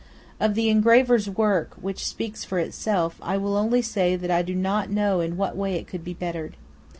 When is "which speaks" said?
1.79-2.43